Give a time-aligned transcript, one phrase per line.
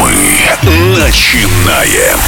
[0.00, 2.18] Мы начинаем.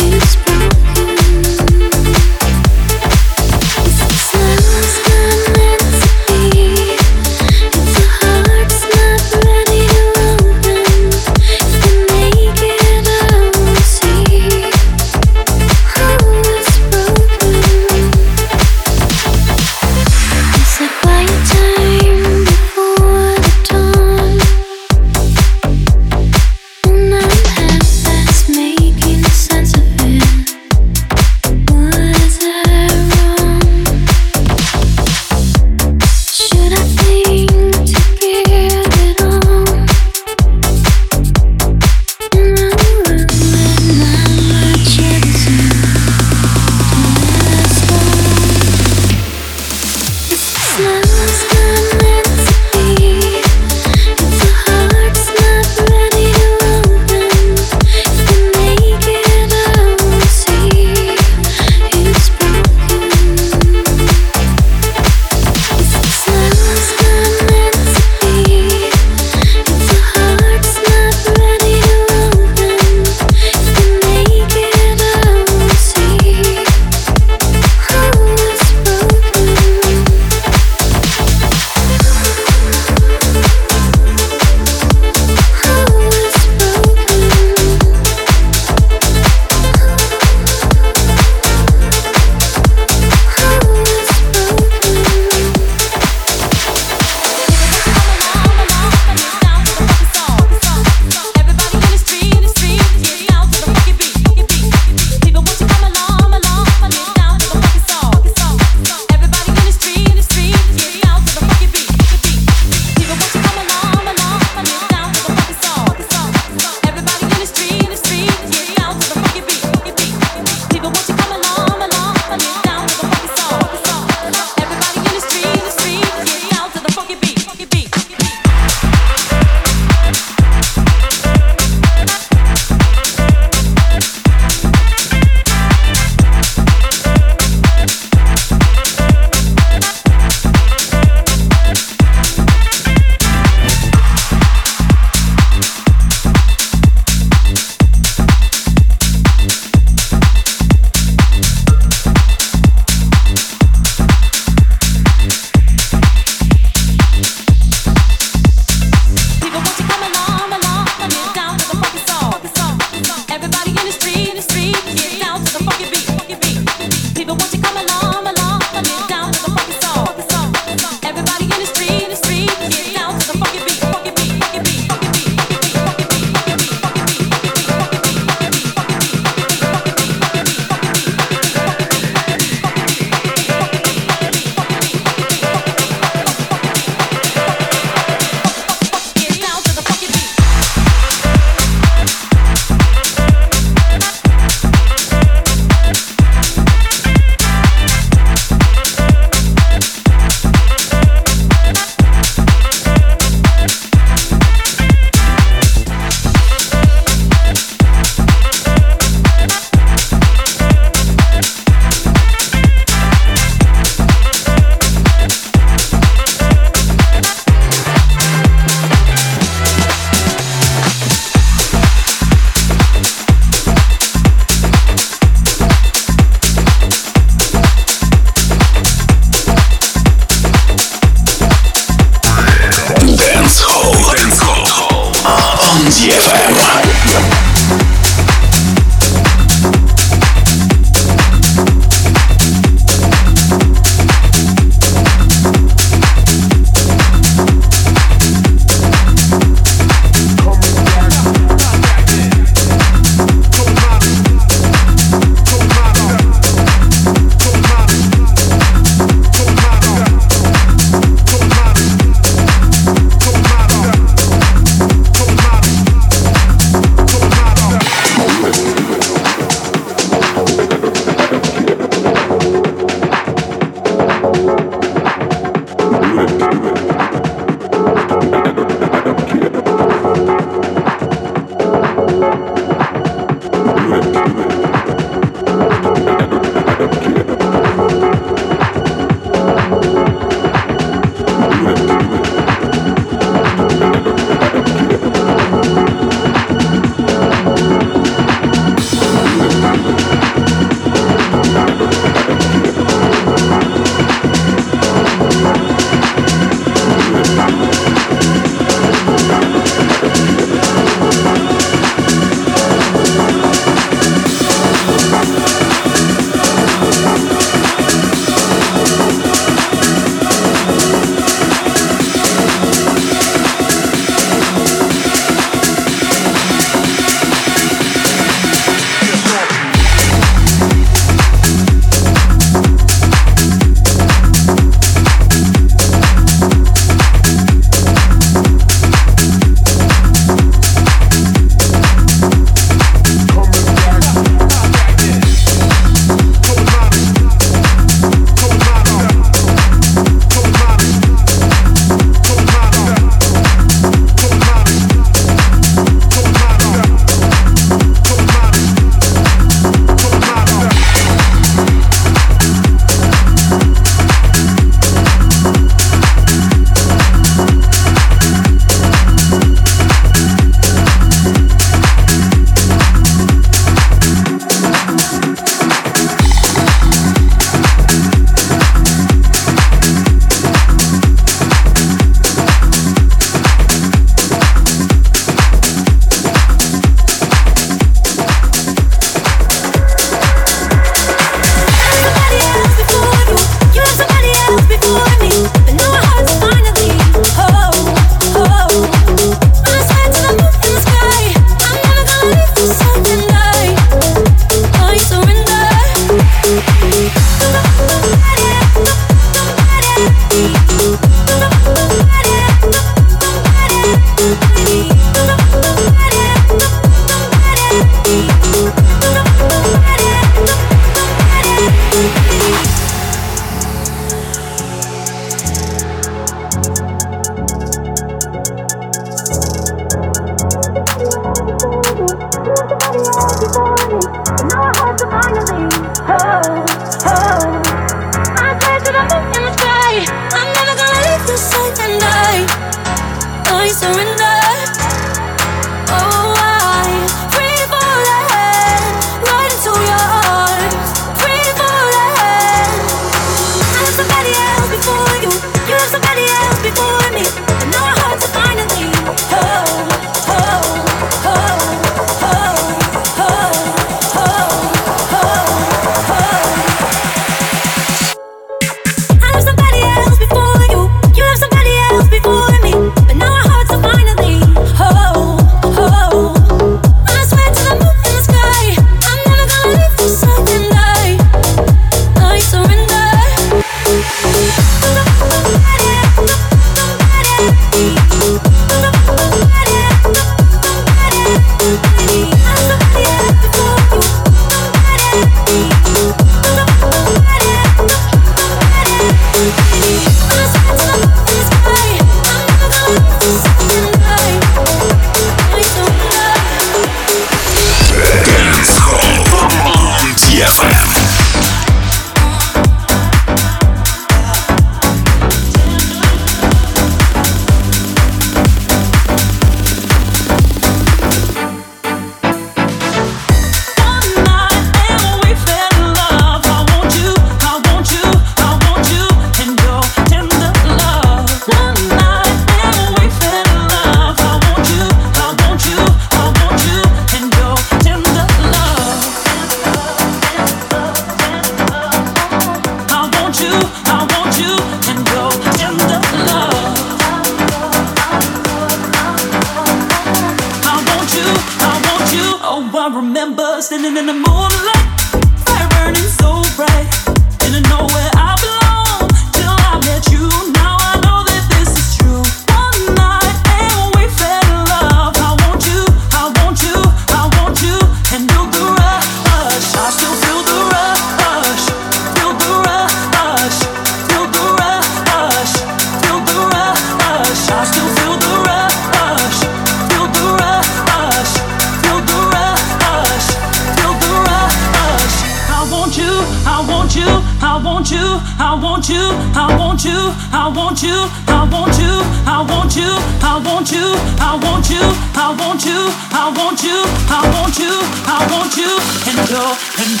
[587.90, 589.00] Want you, I want you,
[589.34, 589.98] I want you,
[590.30, 590.94] I want you,
[591.26, 591.90] I want you,
[592.24, 596.84] I want you, I want you, I want you, I want you, I want you,
[597.08, 597.74] I want you,
[598.06, 598.70] I want you,
[599.10, 600.00] and go, and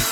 [0.00, 0.05] go.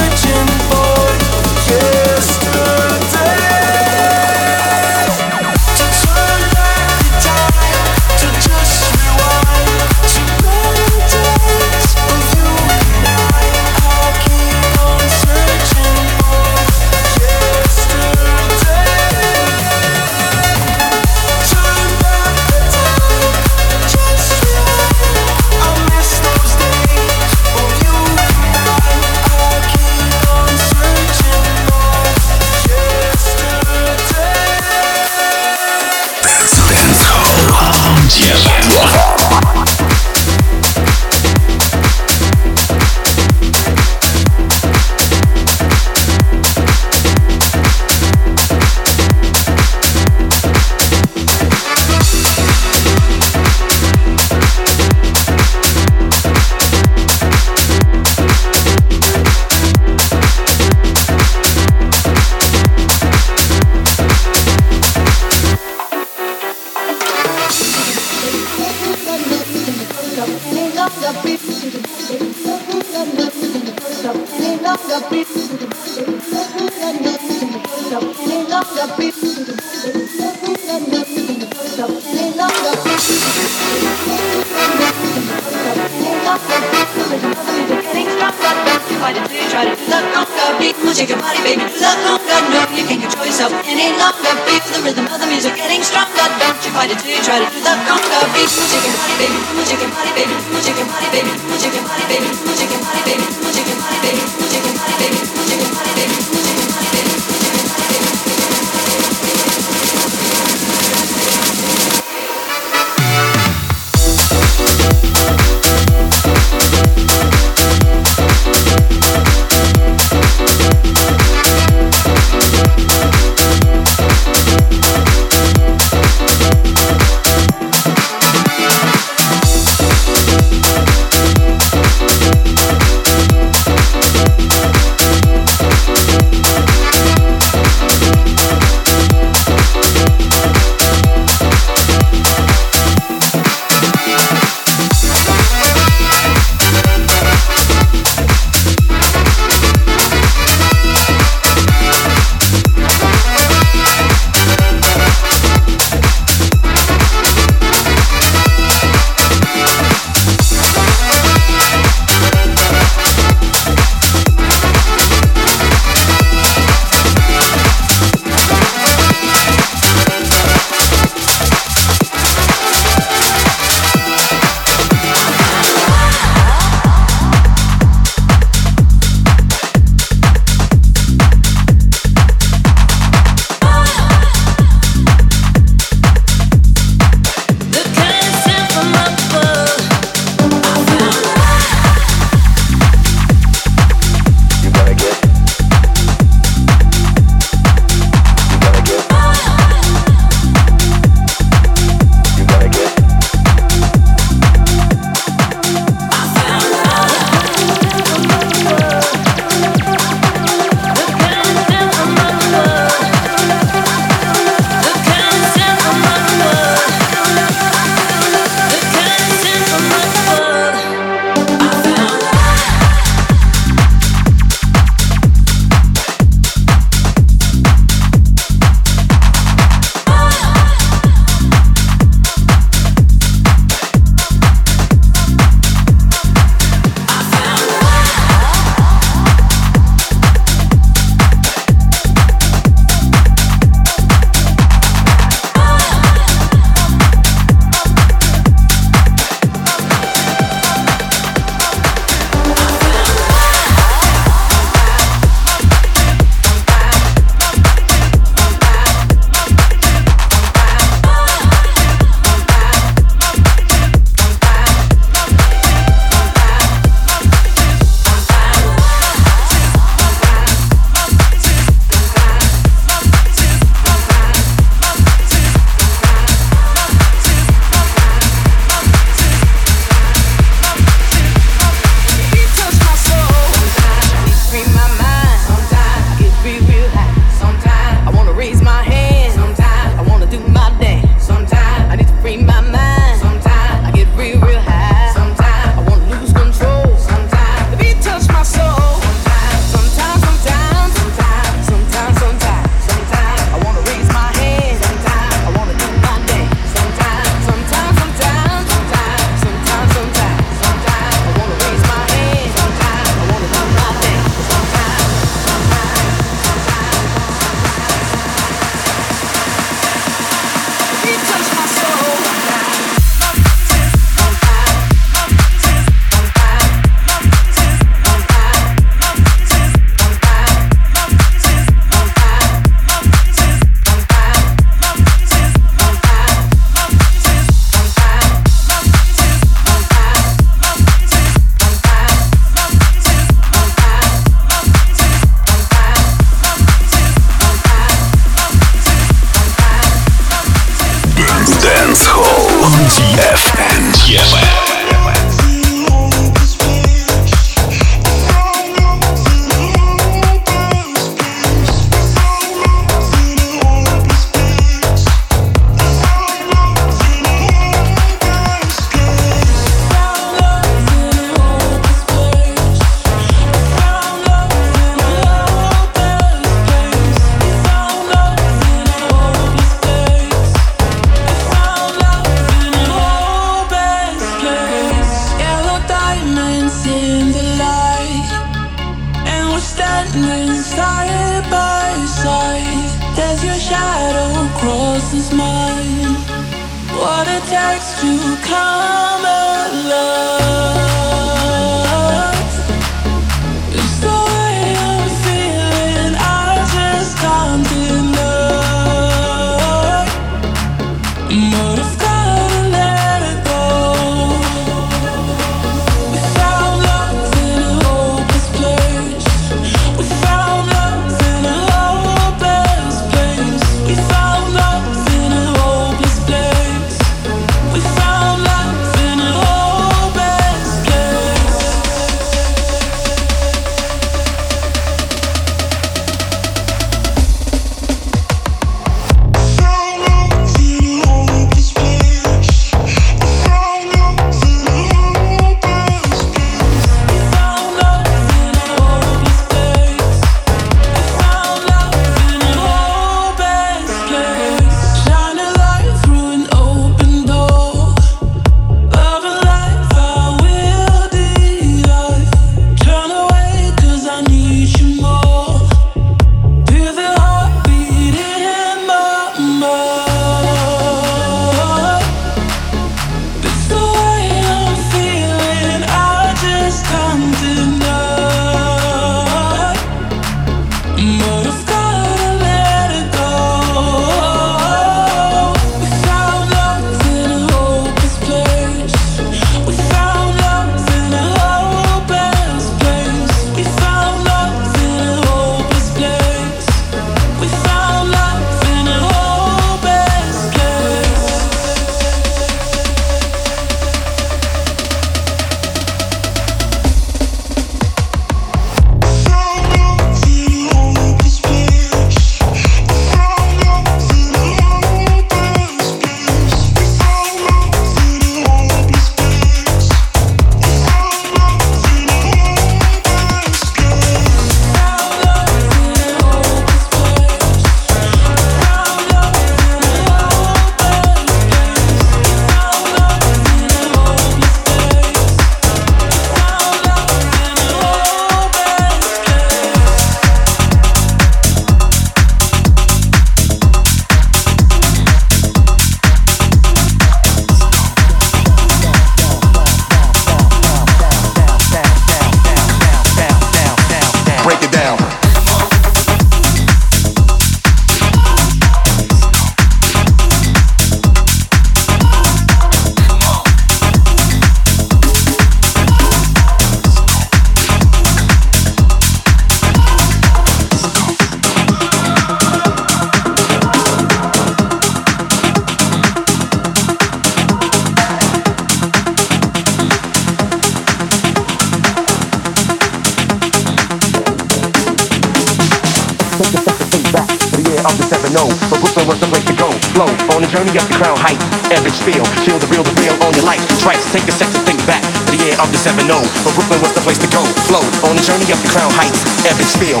[590.56, 591.36] journey up the crown height,
[591.68, 593.60] epic feel, Feel the real, the real on your life.
[593.84, 596.16] Twice, take a second, think back to the year of the 7 0.
[596.16, 597.44] But Brooklyn was the place to go.
[597.68, 600.00] Flow on the journey up the Crown Heights, epic feel.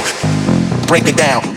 [0.88, 1.55] Break it down.